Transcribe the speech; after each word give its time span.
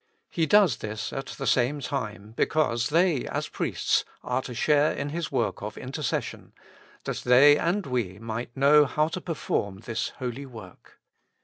He 0.31 0.47
does 0.47 0.77
this 0.77 1.13
at 1.13 1.27
the 1.27 1.45
same 1.45 1.79
time 1.79 2.33
because 2.35 2.89
they 2.89 3.27
as 3.27 3.47
priests 3.47 4.03
are 4.23 4.41
to 4.41 4.55
share 4.55 4.91
in 4.93 5.09
His 5.09 5.31
work 5.31 5.61
of 5.61 5.77
intercession, 5.77 6.53
that 7.03 7.17
they 7.17 7.55
and 7.55 7.85
we 7.85 8.17
might 8.17 8.57
know 8.57 8.85
how 8.85 9.09
to 9.09 9.21
perform 9.21 9.81
this 9.81 10.09
holy 10.17 10.47
work. 10.47 10.97